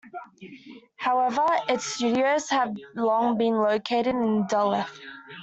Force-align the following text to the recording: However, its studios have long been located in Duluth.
However, 0.95 1.45
its 1.69 1.83
studios 1.85 2.49
have 2.49 2.75
long 2.95 3.37
been 3.37 3.53
located 3.57 4.07
in 4.15 4.47
Duluth. 4.47 4.99